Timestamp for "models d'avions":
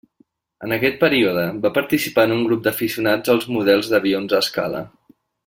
3.59-4.35